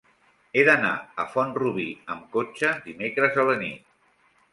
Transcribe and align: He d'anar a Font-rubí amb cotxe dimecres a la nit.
He 0.55 0.61
d'anar 0.67 0.93
a 1.23 1.25
Font-rubí 1.33 1.85
amb 2.13 2.25
cotxe 2.37 2.71
dimecres 2.87 3.39
a 3.45 3.47
la 3.51 3.59
nit. 3.61 3.85